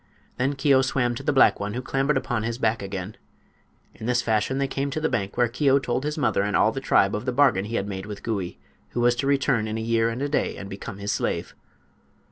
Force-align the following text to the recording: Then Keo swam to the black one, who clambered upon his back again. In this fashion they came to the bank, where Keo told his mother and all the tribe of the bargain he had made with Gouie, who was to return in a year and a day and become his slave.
Then 0.37 0.55
Keo 0.55 0.81
swam 0.81 1.13
to 1.13 1.21
the 1.21 1.31
black 1.31 1.59
one, 1.59 1.75
who 1.75 1.81
clambered 1.83 2.17
upon 2.17 2.41
his 2.41 2.57
back 2.57 2.81
again. 2.81 3.17
In 3.93 4.07
this 4.07 4.23
fashion 4.23 4.57
they 4.57 4.67
came 4.67 4.89
to 4.89 4.99
the 4.99 5.09
bank, 5.09 5.37
where 5.37 5.47
Keo 5.47 5.77
told 5.77 6.05
his 6.05 6.17
mother 6.17 6.41
and 6.41 6.55
all 6.57 6.71
the 6.71 6.81
tribe 6.81 7.13
of 7.13 7.25
the 7.25 7.31
bargain 7.31 7.65
he 7.65 7.75
had 7.75 7.87
made 7.87 8.07
with 8.07 8.23
Gouie, 8.23 8.57
who 8.93 8.99
was 8.99 9.13
to 9.17 9.27
return 9.27 9.67
in 9.67 9.77
a 9.77 9.79
year 9.79 10.09
and 10.09 10.23
a 10.23 10.27
day 10.27 10.57
and 10.57 10.71
become 10.71 10.97
his 10.97 11.11
slave. 11.11 11.53